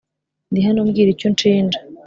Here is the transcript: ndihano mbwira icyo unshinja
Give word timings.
ndihano 0.51 0.79
mbwira 0.87 1.09
icyo 1.11 1.25
unshinja 1.29 1.79